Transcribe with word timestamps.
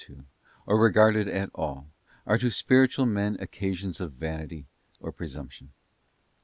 to, 0.03 0.25
or 0.65 0.79
regarded 0.81 1.27
at 1.27 1.51
all, 1.53 1.87
are 2.25 2.39
to 2.39 2.49
spiritual 2.49 3.05
men 3.05 3.37
occasions 3.39 4.01
of 4.01 4.13
vanity 4.13 4.65
or 4.99 5.11
presumption. 5.11 5.73